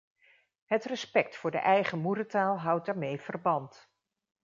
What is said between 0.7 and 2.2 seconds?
respect voor de eigen